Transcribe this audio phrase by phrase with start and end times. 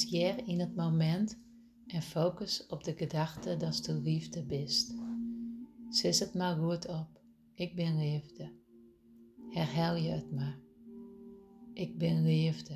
[0.00, 1.38] Hier in het moment
[1.86, 4.94] en focus op de gedachte dat de liefde bist.
[5.88, 7.20] Zis het maar goed op.
[7.54, 8.52] Ik ben liefde.
[9.50, 10.58] Herhaal je het maar.
[11.72, 12.74] Ik ben liefde.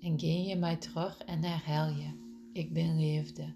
[0.00, 2.40] En ging je mij terug en herhaal je.
[2.52, 3.54] Ik ben liefde.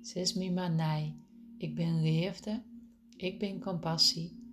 [0.00, 1.24] Zes me maar nee.
[1.56, 2.62] Ik ben liefde.
[3.16, 4.45] Ik ben compassie.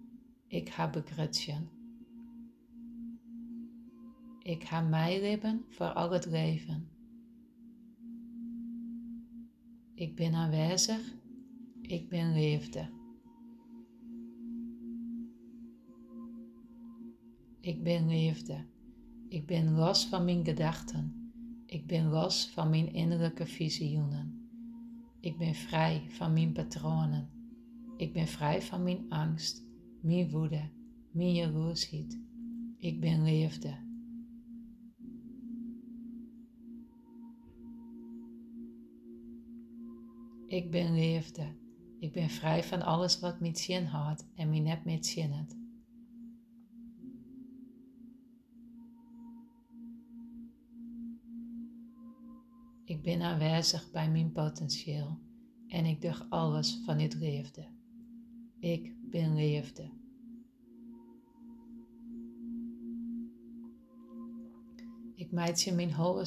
[0.54, 1.70] Ik heb begretchen.
[4.40, 6.90] Ik ga mij leven voor al het leven.
[9.94, 11.16] Ik ben aanwezig.
[11.82, 12.90] Ik ben liefde.
[17.60, 18.66] Ik ben liefde.
[19.30, 21.32] Ik ben los van mijn gedachten.
[21.66, 24.50] Ik ben los van mijn innerlijke visioenen.
[25.20, 27.30] Ik ben vrij van mijn patronen.
[27.98, 29.72] Ik ben vrij van mijn angst,
[30.04, 30.70] mijn woede,
[31.12, 32.20] mijn jaloersheid.
[32.78, 33.78] Ik ben liefde.
[40.48, 41.56] Ik ben liefde.
[42.00, 45.48] Ik ben vrij van alles wat met zin had en mij net met zin.
[52.86, 55.20] Ik ben aanwezig bij mijn potentieel
[55.68, 57.68] en ik doe alles van dit liefde.
[58.60, 59.90] Ik ben liefde.
[65.16, 66.26] Ik meid je mijn holle.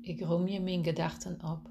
[0.00, 1.70] Ik roem je mijn gedachten op.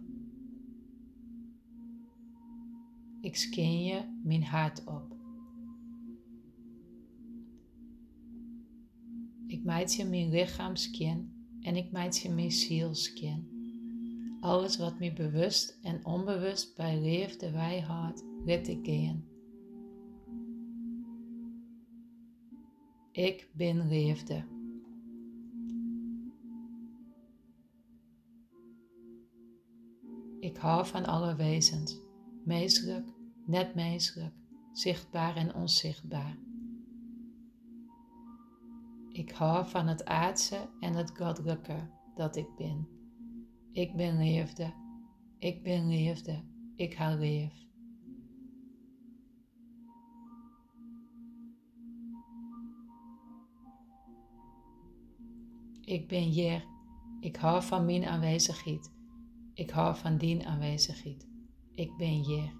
[3.21, 5.15] Ik skin je mijn hart op.
[9.47, 13.56] Ik meid je mijn lichaamskin en ik maak je mijn zielskin.
[14.39, 17.85] Alles wat me bewust en onbewust bij liefde wij
[18.45, 19.27] rit ik in.
[23.11, 24.45] Ik ben liefde.
[30.39, 31.99] Ik hou van alle wezens,
[32.43, 33.09] meestelijk,
[33.45, 34.33] net meestelijk,
[34.71, 36.37] zichtbaar en onzichtbaar.
[39.09, 42.96] Ik hou van het aardse en het goddelijke dat ik ben.
[43.77, 44.73] Ik ben liefde.
[45.39, 46.43] Ik ben liefde.
[46.75, 47.53] Ik hou lief.
[55.81, 56.65] Ik ben hier.
[57.19, 58.91] Ik hou van mijn aanwezigheid.
[59.53, 61.27] Ik hou van die aanwezigheid.
[61.75, 62.53] Ik ben hier.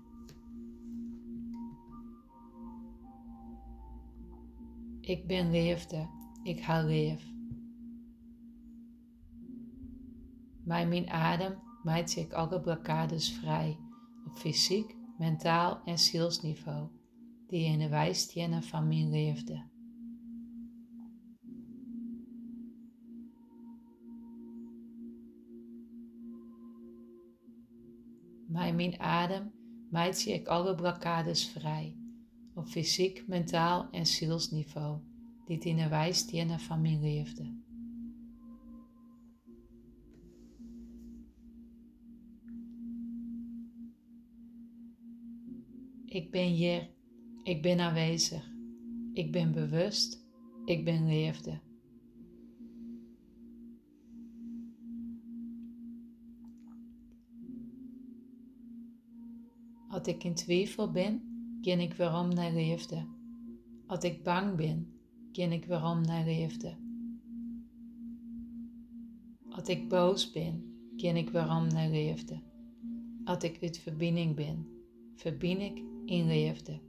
[5.01, 6.07] Ik ben liefde.
[6.43, 7.36] Ik hou leef.
[10.67, 13.79] Bij mijn adem maakt ik alle blokkades vrij
[14.25, 16.89] op fysiek, mentaal en zielsniveau
[17.47, 19.65] die in de wijstjennen van mijn leefde.
[28.47, 29.51] Bij mijn adem
[29.89, 31.97] maakt ik alle blokkades vrij
[32.53, 34.99] op fysiek, mentaal en zielsniveau
[35.45, 37.66] dit in de wijstenen van mijn leefde.
[46.09, 46.89] Ik ben hier,
[47.43, 48.51] ik ben aanwezig,
[49.13, 50.27] ik ben bewust,
[50.65, 51.59] ik ben leefde.
[59.87, 61.21] Als ik in twijfel ben,
[61.61, 63.05] ken ik waarom naar leefde.
[63.85, 64.93] Als ik bang ben,
[65.31, 66.75] ken ik waarom naar leefde.
[69.49, 70.63] Als ik boos ben,
[70.97, 72.41] ken ik waarom naar leefde.
[73.23, 74.67] Als ik uit verbinding ben,
[75.15, 76.79] verbind ik in leefde.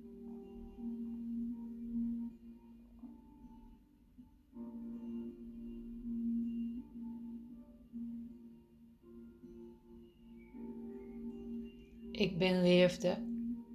[12.12, 13.19] Ik ben leefde,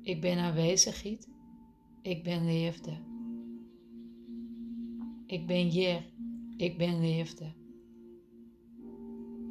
[0.02, 1.30] ik ben aanwezigheid,
[2.02, 3.12] ik ben leefde.
[5.34, 6.04] Ik ben hier.
[6.58, 7.54] Ik ben liefde.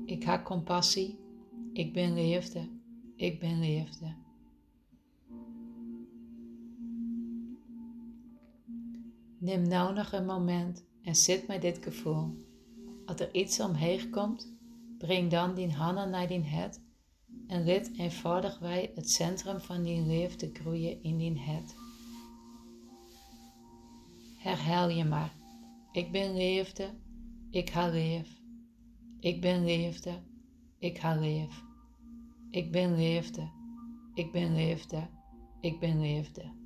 [0.05, 1.19] Ik heb compassie.
[1.73, 2.69] Ik ben liefde.
[3.17, 4.22] Ik ben liefde.
[9.43, 12.35] Neem nou nog een moment en zit met dit gevoel.
[13.06, 14.56] Als er iets omheen komt,
[14.99, 16.83] breng dan die handen naar die het
[17.47, 21.75] en rit eenvoudig wij het centrum van die liefde groeien in die het.
[24.39, 25.33] Herhaal je maar.
[25.93, 26.91] Ik ben liefde,
[27.50, 28.41] ik hou lief.
[29.21, 30.23] Ik ben liefde,
[30.79, 31.62] ik hou lief.
[32.50, 33.50] Ik ben liefde,
[34.15, 35.09] ik ben liefde,
[35.61, 36.62] ik ben liefde.